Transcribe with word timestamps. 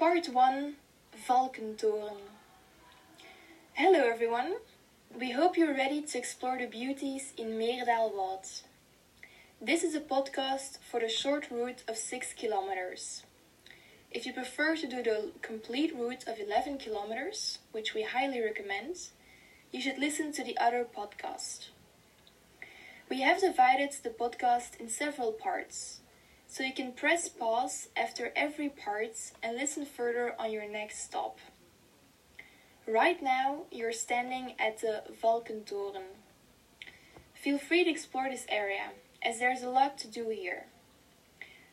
Part 0.00 0.30
1 0.30 0.76
Valkentoren. 1.28 2.16
Hello 3.74 4.08
everyone. 4.08 4.54
We 5.14 5.32
hope 5.32 5.58
you're 5.58 5.74
ready 5.74 6.00
to 6.00 6.16
explore 6.16 6.56
the 6.56 6.64
beauties 6.64 7.34
in 7.36 7.58
Meerdaalwoud. 7.58 8.62
This 9.60 9.84
is 9.84 9.94
a 9.94 10.00
podcast 10.00 10.78
for 10.90 11.00
the 11.00 11.10
short 11.10 11.50
route 11.50 11.82
of 11.86 11.98
6 11.98 12.32
kilometers. 12.32 13.24
If 14.10 14.24
you 14.24 14.32
prefer 14.32 14.74
to 14.76 14.86
do 14.86 15.02
the 15.02 15.32
complete 15.42 15.94
route 15.94 16.26
of 16.26 16.38
11 16.40 16.78
kilometers, 16.78 17.58
which 17.72 17.92
we 17.92 18.04
highly 18.04 18.40
recommend, 18.40 18.96
you 19.70 19.82
should 19.82 19.98
listen 19.98 20.32
to 20.32 20.42
the 20.42 20.56
other 20.56 20.86
podcast. 20.96 21.68
We 23.10 23.20
have 23.20 23.42
divided 23.42 23.92
the 24.02 24.08
podcast 24.08 24.80
in 24.80 24.88
several 24.88 25.32
parts, 25.32 26.00
so 26.50 26.64
you 26.64 26.74
can 26.74 26.90
press 26.90 27.28
pause 27.28 27.88
after 27.96 28.32
every 28.34 28.68
part 28.68 29.16
and 29.40 29.56
listen 29.56 29.86
further 29.86 30.34
on 30.36 30.50
your 30.50 30.68
next 30.68 31.04
stop. 31.04 31.38
Right 32.88 33.22
now, 33.22 33.66
you're 33.70 33.92
standing 33.92 34.54
at 34.58 34.80
the 34.80 35.04
Valkentoren. 35.22 36.16
Feel 37.34 37.56
free 37.56 37.84
to 37.84 37.90
explore 37.90 38.28
this 38.28 38.46
area, 38.48 38.90
as 39.22 39.38
there's 39.38 39.62
a 39.62 39.70
lot 39.70 39.96
to 39.98 40.08
do 40.08 40.28
here. 40.28 40.64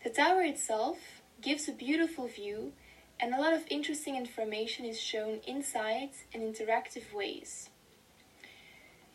The 0.04 0.12
tower 0.12 0.44
itself 0.44 1.00
gives 1.42 1.68
a 1.68 1.72
beautiful 1.72 2.28
view, 2.28 2.74
and 3.20 3.34
a 3.34 3.42
lot 3.42 3.54
of 3.54 3.66
interesting 3.72 4.16
information 4.16 4.86
is 4.86 5.02
shown 5.02 5.40
inside 5.48 6.12
in 6.32 6.42
interactive 6.42 7.12
ways. 7.16 7.72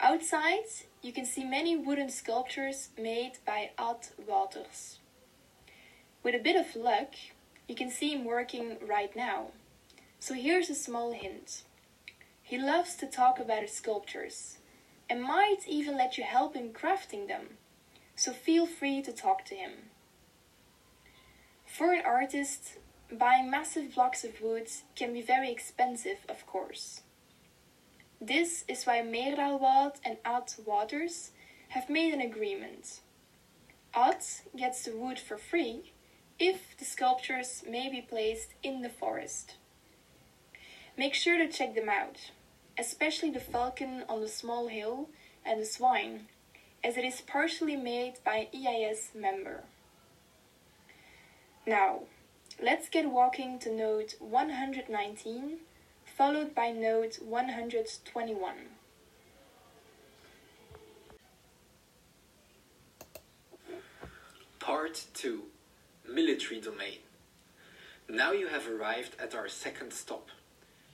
Outside, 0.01 0.67
you 1.03 1.13
can 1.13 1.25
see 1.25 1.45
many 1.45 1.77
wooden 1.77 2.11
sculptures 2.11 2.89
made 2.99 3.35
by 3.47 3.71
Ad 3.79 4.09
Waters. 4.27 4.99
With 6.23 6.37
a 6.37 6.39
bit 6.39 6.55
of 6.55 6.77
luck, 6.77 7.15
you 7.67 7.75
can 7.75 7.91
see 7.91 8.13
him 8.13 8.25
working 8.25 8.77
right 8.87 9.15
now. 9.17 9.49
So 10.21 10.35
here's 10.35 10.71
a 10.71 10.75
small 10.75 11.13
hint. 11.13 11.63
He 12.43 12.59
loves 12.59 12.95
to 12.97 13.07
talk 13.07 13.41
about 13.41 13.63
his 13.63 13.73
sculptures 13.73 14.59
and 15.11 15.23
might 15.23 15.67
even 15.67 15.97
let 15.97 16.17
you 16.17 16.23
help 16.23 16.55
him 16.55 16.71
crafting 16.71 17.27
them. 17.27 17.59
So 18.15 18.33
feel 18.33 18.67
free 18.67 19.03
to 19.03 19.13
talk 19.13 19.45
to 19.47 19.57
him. 19.57 19.91
For 21.67 21.93
an 21.93 22.03
artist, 22.05 22.79
buying 23.11 23.51
massive 23.51 23.95
blocks 23.95 24.23
of 24.23 24.41
wood 24.41 24.69
can 24.95 25.13
be 25.13 25.23
very 25.23 25.51
expensive, 25.51 26.19
of 26.29 26.47
course. 26.47 27.03
This 28.21 28.65
is 28.69 28.85
why 28.85 29.01
Meerdaalwoud 29.01 29.97
and 30.05 30.19
Ad 30.25 30.53
Waters 30.65 31.33
have 31.71 31.91
made 31.91 32.15
an 32.15 32.21
agreement. 32.21 33.01
Ad 33.93 34.23
gets 34.57 34.85
the 34.85 34.97
wood 34.97 35.19
for 35.19 35.37
free 35.37 35.93
if 36.39 36.77
the 36.79 36.85
sculptures 36.85 37.63
may 37.69 37.89
be 37.89 38.01
placed 38.01 38.55
in 38.63 38.83
the 38.83 38.89
forest. 38.89 39.55
Make 40.97 41.15
sure 41.15 41.39
to 41.39 41.49
check 41.49 41.75
them 41.75 41.89
out, 41.89 42.31
especially 42.79 43.31
the 43.31 43.41
falcon 43.41 44.05
on 44.09 44.21
the 44.21 44.29
small 44.29 44.69
hill 44.69 45.09
and 45.45 45.61
the 45.61 45.65
swine, 45.65 46.27
as 46.85 46.97
it 46.97 47.05
is 47.05 47.21
partially 47.21 47.77
made 47.77 48.15
by 48.25 48.49
EIS 48.55 49.11
member. 49.15 49.65
Now, 51.67 52.01
let's 52.63 52.89
get 52.89 53.11
walking 53.11 53.59
to 53.61 53.73
node 53.73 54.15
119, 54.19 55.59
followed 56.05 56.55
by 56.55 56.71
node 56.71 57.15
121. 57.17 58.55
Part 64.59 65.07
2 65.15 65.43
Military 66.15 66.61
Domain. 66.61 66.99
Now 68.07 68.33
you 68.33 68.49
have 68.49 68.69
arrived 68.69 69.17
at 69.19 69.35
our 69.35 69.49
second 69.49 69.93
stop. 69.93 70.29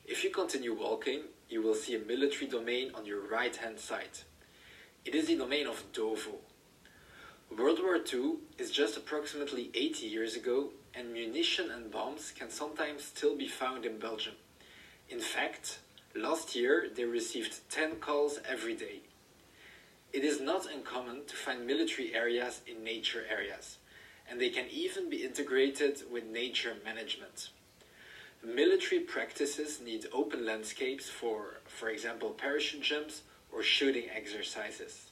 If 0.07 0.23
you 0.23 0.31
continue 0.31 0.73
walking, 0.73 1.23
you 1.49 1.61
will 1.61 1.75
see 1.75 1.97
a 1.97 1.99
military 1.99 2.47
domain 2.47 2.93
on 2.95 3.05
your 3.05 3.21
right 3.27 3.57
hand 3.57 3.81
side. 3.81 4.21
It 5.05 5.17
is 5.17 5.27
the 5.27 5.37
domain 5.37 5.67
of 5.67 5.83
Dovo. 5.93 6.37
World 7.51 7.81
War 7.83 7.97
II 7.97 8.37
is 8.59 8.71
just 8.71 8.97
approximately 8.97 9.71
80 9.75 10.07
years 10.07 10.37
ago, 10.37 10.69
and 10.95 11.13
munition 11.13 11.71
and 11.71 11.91
bombs 11.91 12.31
can 12.31 12.51
sometimes 12.51 13.03
still 13.03 13.37
be 13.37 13.49
found 13.49 13.85
in 13.85 13.99
Belgium. 13.99 14.35
In 15.09 15.19
fact, 15.19 15.81
last 16.15 16.55
year 16.55 16.89
they 16.95 17.05
received 17.05 17.69
10 17.71 17.97
calls 17.97 18.39
every 18.49 18.77
day. 18.77 19.01
It 20.13 20.23
is 20.25 20.41
not 20.41 20.71
uncommon 20.73 21.25
to 21.27 21.35
find 21.35 21.67
military 21.67 22.15
areas 22.15 22.61
in 22.67 22.85
nature 22.85 23.25
areas, 23.29 23.79
and 24.31 24.41
they 24.41 24.51
can 24.51 24.67
even 24.71 25.09
be 25.09 25.25
integrated 25.25 26.03
with 26.11 26.25
nature 26.25 26.77
management. 26.85 27.51
Military 28.45 29.01
practices 29.01 29.81
need 29.85 30.07
open 30.13 30.47
landscapes 30.47 31.09
for, 31.09 31.61
for 31.67 31.89
example, 31.89 32.31
parachute 32.31 32.83
jumps 32.83 33.23
or 33.51 33.63
shooting 33.63 34.05
exercises. 34.15 35.11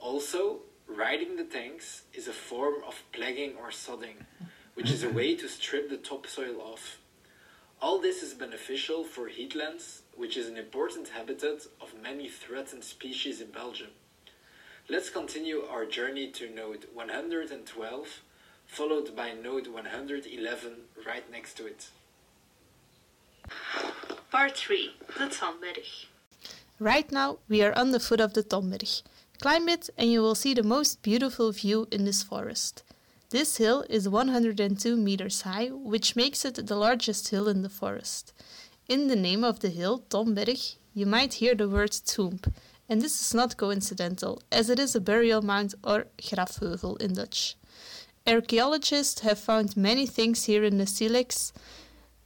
Also, 0.00 0.60
riding 0.86 1.36
the 1.36 1.44
tanks 1.44 2.02
is 2.12 2.28
a 2.28 2.32
form 2.32 2.74
of 2.86 3.02
plaguing 3.12 3.54
or 3.56 3.70
sodding, 3.70 4.16
which 4.74 4.90
is 4.90 5.02
a 5.02 5.08
way 5.08 5.34
to 5.34 5.48
strip 5.48 5.88
the 5.88 5.96
topsoil 5.96 6.60
off. 6.60 6.98
All 7.80 8.00
this 8.00 8.22
is 8.22 8.34
beneficial 8.34 9.02
for 9.02 9.28
heathlands, 9.28 10.02
which 10.14 10.36
is 10.36 10.48
an 10.48 10.56
important 10.56 11.08
habitat 11.08 11.66
of 11.80 12.00
many 12.00 12.28
threatened 12.28 12.84
species 12.84 13.40
in 13.40 13.50
Belgium. 13.50 13.90
Let's 14.88 15.10
continue 15.10 15.62
our 15.62 15.86
journey 15.86 16.30
to 16.32 16.50
node 16.50 16.86
112, 16.92 18.22
followed 18.72 19.14
by 19.14 19.32
node 19.34 19.66
111 19.66 20.72
right 21.06 21.30
next 21.30 21.58
to 21.58 21.66
it. 21.66 21.90
Part 24.30 24.56
3 24.56 24.94
The 25.18 25.26
Tomberg. 25.26 26.06
Right 26.80 27.12
now, 27.12 27.36
we 27.50 27.62
are 27.62 27.76
on 27.76 27.90
the 27.90 28.00
foot 28.00 28.18
of 28.18 28.32
the 28.32 28.42
Tomberg. 28.42 29.02
Climb 29.42 29.68
it 29.68 29.90
and 29.98 30.10
you 30.10 30.22
will 30.22 30.34
see 30.34 30.54
the 30.54 30.62
most 30.62 31.02
beautiful 31.02 31.52
view 31.52 31.86
in 31.90 32.06
this 32.06 32.22
forest. 32.22 32.82
This 33.28 33.58
hill 33.58 33.84
is 33.90 34.08
102 34.08 34.96
meters 34.96 35.42
high, 35.42 35.66
which 35.66 36.16
makes 36.16 36.42
it 36.46 36.66
the 36.66 36.76
largest 36.76 37.28
hill 37.28 37.48
in 37.48 37.60
the 37.60 37.68
forest. 37.68 38.32
In 38.88 39.08
the 39.08 39.16
name 39.16 39.44
of 39.44 39.60
the 39.60 39.68
hill, 39.68 40.02
Tomberg, 40.08 40.76
you 40.94 41.04
might 41.04 41.34
hear 41.34 41.54
the 41.54 41.68
word 41.68 41.92
tomb, 41.92 42.40
and 42.88 43.02
this 43.02 43.20
is 43.20 43.34
not 43.34 43.58
coincidental, 43.58 44.40
as 44.50 44.70
it 44.70 44.78
is 44.78 44.94
a 44.94 45.00
burial 45.00 45.42
mound 45.42 45.74
or 45.84 46.06
grafheuvel 46.18 46.98
in 47.02 47.12
Dutch. 47.12 47.56
Archaeologists 48.24 49.22
have 49.22 49.38
found 49.40 49.76
many 49.76 50.06
things 50.06 50.44
here 50.44 50.62
in 50.62 50.78
the 50.78 50.86
silex. 50.86 51.52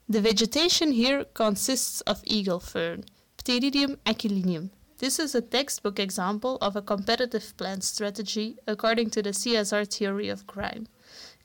The 0.06 0.20
vegetation 0.20 0.92
here 0.92 1.24
consists 1.24 2.02
of 2.02 2.20
eagle 2.24 2.60
fern, 2.60 3.04
Pteridium 3.38 3.96
aquilinum. 4.04 4.68
This 4.98 5.18
is 5.18 5.34
a 5.34 5.40
textbook 5.40 5.98
example 5.98 6.58
of 6.60 6.76
a 6.76 6.82
competitive 6.82 7.56
plant 7.56 7.82
strategy 7.82 8.58
according 8.66 9.08
to 9.10 9.22
the 9.22 9.30
CSR 9.30 9.90
theory 9.90 10.28
of 10.28 10.46
Grime. 10.46 10.86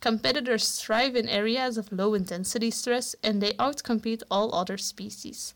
Competitors 0.01 0.81
thrive 0.81 1.15
in 1.15 1.29
areas 1.29 1.77
of 1.77 1.91
low 1.91 2.13
intensity 2.13 2.71
stress 2.71 3.15
and 3.23 3.41
they 3.41 3.53
outcompete 3.53 4.23
all 4.29 4.53
other 4.53 4.77
species. 4.77 5.53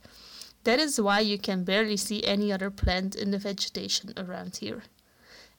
That 0.63 0.79
is 0.79 1.01
why 1.01 1.19
you 1.19 1.37
can 1.37 1.65
barely 1.65 1.97
see 1.97 2.23
any 2.23 2.49
other 2.49 2.71
plant 2.71 3.13
in 3.13 3.31
the 3.31 3.39
vegetation 3.39 4.13
around 4.15 4.57
here. 4.57 4.83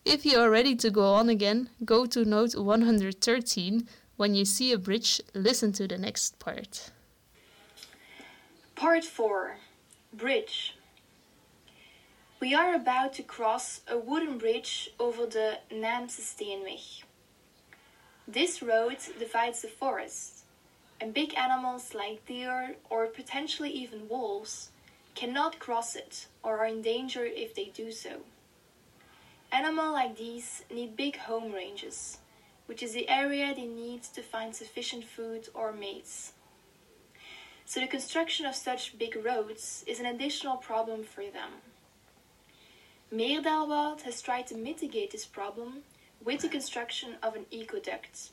If 0.06 0.25
you 0.25 0.39
are 0.39 0.49
ready 0.49 0.77
to 0.77 0.89
go 0.89 1.15
on 1.15 1.28
again, 1.28 1.69
go 1.84 2.06
to 2.06 2.25
note 2.25 2.55
113. 2.55 3.89
When 4.17 4.37
you 4.37 4.44
see 4.44 4.71
a 4.71 4.78
bridge, 4.78 5.21
listen 5.34 5.72
to 5.72 5.89
the 5.89 5.99
next 5.99 6.39
part. 6.39 6.93
Part 8.77 9.05
4 9.05 9.56
Bridge. 10.12 10.77
We 12.39 12.55
are 12.55 12.72
about 12.72 13.15
to 13.15 13.25
cross 13.25 13.81
a 13.89 13.99
wooden 13.99 14.39
bridge 14.39 14.91
over 15.00 15.27
the 15.27 15.59
Naamse 15.72 16.21
Steenweg. 16.21 17.03
This 18.28 18.62
road 18.62 18.99
divides 19.19 19.62
the 19.62 19.69
forest, 19.69 20.45
and 21.01 21.13
big 21.13 21.34
animals 21.34 21.95
like 21.95 22.25
deer 22.27 22.77
or 22.91 23.09
potentially 23.09 23.71
even 23.71 24.09
wolves 24.09 24.71
cannot 25.16 25.59
cross 25.59 25.97
it 25.97 26.28
or 26.45 26.59
are 26.59 26.66
in 26.66 26.80
danger 26.80 27.25
if 27.25 27.57
they 27.57 27.72
do 27.75 27.91
so. 27.91 28.21
Animals 29.56 29.94
like 29.94 30.18
these 30.18 30.64
need 30.70 30.98
big 30.98 31.16
home 31.16 31.50
ranges, 31.50 32.18
which 32.66 32.82
is 32.82 32.92
the 32.92 33.08
area 33.08 33.54
they 33.54 33.64
need 33.64 34.03
to 34.03 34.20
find 34.20 34.54
sufficient 34.54 35.03
food 35.03 35.48
or 35.54 35.72
mates. 35.72 36.34
So 37.64 37.80
the 37.80 37.86
construction 37.86 38.44
of 38.44 38.54
such 38.54 38.98
big 38.98 39.16
roads 39.24 39.82
is 39.86 39.98
an 39.98 40.04
additional 40.04 40.58
problem 40.58 41.04
for 41.04 41.22
them. 41.22 41.53
Meerdaalwoud 43.10 44.03
has 44.03 44.20
tried 44.20 44.47
to 44.48 44.54
mitigate 44.54 45.12
this 45.12 45.24
problem 45.24 45.84
with 46.22 46.42
the 46.42 46.50
construction 46.50 47.14
of 47.22 47.34
an 47.34 47.47
ecoduct, 47.50 48.32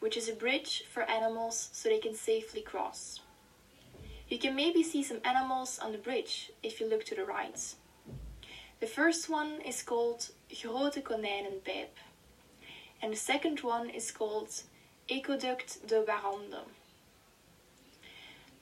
which 0.00 0.16
is 0.16 0.28
a 0.28 0.34
bridge 0.34 0.82
for 0.92 1.04
animals 1.04 1.68
so 1.70 1.88
they 1.88 2.00
can 2.00 2.16
safely 2.16 2.62
cross. 2.62 3.20
You 4.28 4.40
can 4.40 4.56
maybe 4.56 4.82
see 4.82 5.04
some 5.04 5.20
animals 5.24 5.78
on 5.78 5.92
the 5.92 5.98
bridge 5.98 6.50
if 6.64 6.80
you 6.80 6.90
look 6.90 7.04
to 7.04 7.14
the 7.14 7.24
right. 7.24 7.60
The 8.80 8.90
first 8.90 9.30
one 9.30 9.62
is 9.64 9.82
called 9.82 10.28
Grote 10.50 11.02
Konijnenpijp, 11.02 11.88
and 13.02 13.12
the 13.12 13.16
second 13.16 13.60
one 13.60 13.88
is 13.90 14.10
called 14.10 14.62
Ecoduct 15.08 15.86
de 15.86 16.02
Warande. 16.02 16.60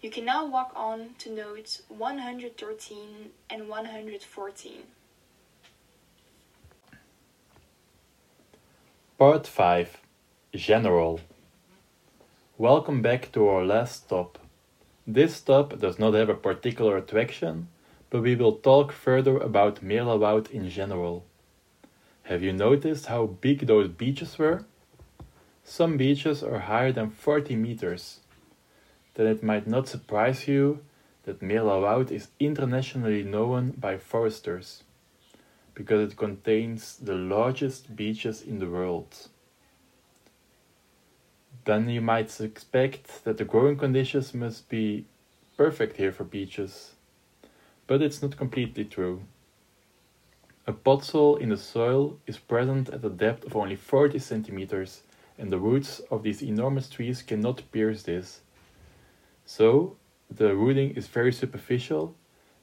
You 0.00 0.10
can 0.10 0.24
now 0.24 0.46
walk 0.46 0.72
on 0.74 1.14
to 1.18 1.30
notes 1.30 1.82
113 1.88 3.30
and 3.50 3.68
114. 3.68 4.72
Part 9.18 9.46
5 9.46 9.98
General 10.54 11.20
Welcome 12.58 13.02
back 13.02 13.32
to 13.32 13.48
our 13.48 13.64
last 13.64 14.04
stop. 14.04 14.38
This 15.06 15.36
stop 15.36 15.78
does 15.80 15.98
not 15.98 16.14
have 16.14 16.28
a 16.28 16.34
particular 16.34 16.96
attraction, 16.96 17.68
but 18.08 18.22
we 18.22 18.34
will 18.36 18.56
talk 18.56 18.92
further 18.92 19.36
about 19.38 19.84
Meerdaalwoud 19.84 20.50
in 20.50 20.68
general. 20.70 21.24
Have 22.32 22.42
you 22.42 22.54
noticed 22.54 23.08
how 23.08 23.26
big 23.26 23.66
those 23.66 23.88
beeches 23.88 24.38
were? 24.38 24.64
Some 25.64 25.98
beeches 25.98 26.42
are 26.42 26.60
higher 26.60 26.90
than 26.90 27.10
40 27.10 27.56
meters. 27.56 28.20
Then 29.12 29.26
it 29.26 29.42
might 29.42 29.66
not 29.66 29.86
surprise 29.86 30.48
you 30.48 30.80
that 31.24 31.42
Meerdaalwoud 31.42 32.10
is 32.10 32.28
internationally 32.40 33.22
known 33.22 33.72
by 33.72 33.98
foresters 33.98 34.82
because 35.74 36.10
it 36.10 36.16
contains 36.16 36.96
the 36.96 37.12
largest 37.14 37.94
beeches 37.94 38.40
in 38.40 38.60
the 38.60 38.70
world. 38.70 39.28
Then 41.66 41.90
you 41.90 42.00
might 42.00 42.40
expect 42.40 43.26
that 43.26 43.36
the 43.36 43.44
growing 43.44 43.76
conditions 43.76 44.32
must 44.32 44.70
be 44.70 45.04
perfect 45.58 45.98
here 45.98 46.12
for 46.12 46.24
beeches, 46.24 46.92
but 47.86 48.00
it's 48.00 48.22
not 48.22 48.38
completely 48.38 48.86
true. 48.86 49.20
A 50.66 50.72
pothole 50.72 51.40
in 51.40 51.48
the 51.48 51.56
soil 51.56 52.18
is 52.26 52.38
present 52.38 52.88
at 52.88 53.04
a 53.04 53.10
depth 53.10 53.44
of 53.44 53.56
only 53.56 53.76
40 53.76 54.18
centimeters, 54.18 55.02
and 55.38 55.50
the 55.50 55.58
roots 55.58 56.00
of 56.10 56.22
these 56.22 56.42
enormous 56.42 56.88
trees 56.88 57.22
cannot 57.22 57.70
pierce 57.72 58.02
this. 58.02 58.40
So, 59.44 59.96
the 60.30 60.54
rooting 60.54 60.90
is 60.94 61.08
very 61.08 61.32
superficial, 61.32 62.14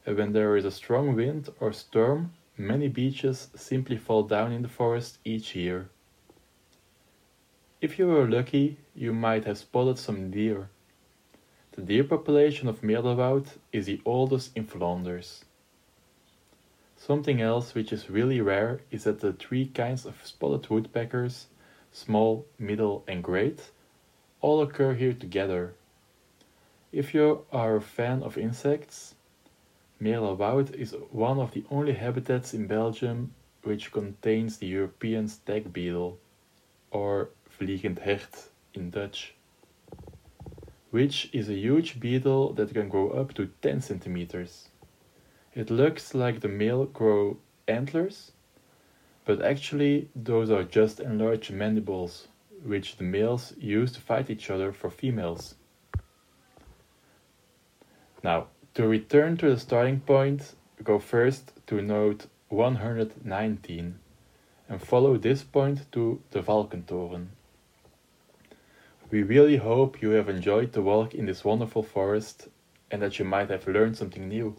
and 0.05 0.17
when 0.17 0.33
there 0.33 0.55
is 0.55 0.65
a 0.65 0.71
strong 0.71 1.15
wind 1.15 1.49
or 1.59 1.73
storm, 1.73 2.31
Many 2.61 2.89
beeches 2.89 3.47
simply 3.55 3.95
fall 3.95 4.23
down 4.23 4.51
in 4.51 4.63
the 4.63 4.67
forest 4.67 5.19
each 5.23 5.55
year. 5.55 5.89
If 7.79 7.97
you 7.97 8.07
were 8.07 8.29
lucky, 8.29 8.79
you 8.93 9.13
might 9.13 9.45
have 9.45 9.57
spotted 9.57 9.97
some 9.97 10.29
deer. 10.29 10.69
The 11.71 11.81
deer 11.81 12.03
population 12.03 12.67
of 12.67 12.81
Meerdaalwoud 12.81 13.47
is 13.71 13.85
the 13.85 14.01
oldest 14.03 14.57
in 14.57 14.65
Flanders. 14.65 15.45
Something 17.01 17.39
else 17.41 17.73
which 17.73 17.93
is 17.93 18.09
really 18.09 18.41
rare 18.41 18.81
is 18.91 19.05
that 19.05 19.21
the 19.21 19.31
three 19.31 19.67
kinds 19.67 20.05
of 20.05 20.19
spotted 20.27 20.69
woodpeckers, 20.69 21.47
small, 21.93 22.45
middle 22.59 23.05
and 23.07 23.23
great, 23.23 23.71
all 24.41 24.61
occur 24.61 24.93
here 24.93 25.13
together. 25.13 25.73
If 26.91 27.13
you 27.13 27.45
are 27.53 27.77
a 27.77 27.81
fan 27.81 28.21
of 28.21 28.37
insects, 28.37 29.15
Meerdaalwoud 30.01 30.75
is 30.75 30.93
one 31.09 31.39
of 31.39 31.53
the 31.53 31.63
only 31.71 31.93
habitats 31.93 32.53
in 32.53 32.67
Belgium 32.67 33.33
which 33.63 33.93
contains 33.93 34.57
the 34.57 34.67
European 34.67 35.29
stag 35.29 35.71
beetle, 35.71 36.19
or 36.91 37.29
vliegend 37.57 37.99
hert 37.99 38.49
in 38.73 38.89
Dutch, 38.89 39.35
which 40.91 41.29
is 41.31 41.49
a 41.49 41.55
huge 41.55 41.99
beetle 42.01 42.51
that 42.53 42.73
can 42.73 42.89
grow 42.89 43.09
up 43.11 43.33
to 43.35 43.47
10 43.61 43.81
centimeters. 43.81 44.67
It 45.55 45.71
looks 45.71 46.13
like 46.13 46.41
the 46.41 46.47
male 46.47 46.85
grow 46.85 47.37
antlers, 47.67 48.31
but 49.25 49.41
actually 49.41 50.09
those 50.15 50.49
are 50.51 50.63
just 50.63 50.99
enlarged 50.99 51.51
mandibles, 51.51 52.27
which 52.63 52.97
the 52.97 53.03
males 53.03 53.53
use 53.57 53.91
to 53.93 53.99
fight 53.99 54.29
each 54.29 54.49
other 54.49 54.71
for 54.71 54.89
females. 54.89 55.55
Now, 58.23 58.47
to 58.75 58.87
return 58.87 59.37
to 59.37 59.49
the 59.49 59.59
starting 59.59 60.01
point, 60.01 60.53
go 60.83 60.99
first 60.99 61.51
to 61.67 61.81
note 61.81 62.27
119 62.49 63.99
and 64.67 64.81
follow 64.81 65.17
this 65.17 65.43
point 65.43 65.91
to 65.91 66.21
the 66.31 66.41
Valkentoren. 66.41 67.29
We 69.09 69.23
really 69.23 69.57
hope 69.57 70.01
you 70.01 70.11
have 70.11 70.29
enjoyed 70.29 70.73
the 70.73 70.83
walk 70.83 71.15
in 71.15 71.25
this 71.25 71.43
wonderful 71.43 71.81
forest 71.81 72.47
and 72.91 73.01
that 73.01 73.17
you 73.17 73.25
might 73.25 73.49
have 73.49 73.67
learned 73.67 73.97
something 73.97 74.29
new. 74.29 74.55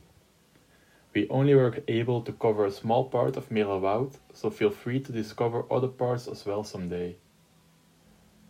We 1.14 1.28
only 1.28 1.54
were 1.54 1.78
able 1.88 2.22
to 2.22 2.32
cover 2.32 2.64
a 2.64 2.70
small 2.70 3.08
part 3.08 3.36
of 3.36 3.48
Meerdaalwoud, 3.50 4.18
so 4.32 4.50
feel 4.50 4.70
free 4.70 5.00
to 5.00 5.12
discover 5.12 5.64
other 5.70 5.88
parts 5.88 6.28
as 6.28 6.44
well 6.46 6.64
someday. 6.64 7.16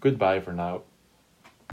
Goodbye 0.00 0.40
for 0.40 0.52
now. 0.52 0.82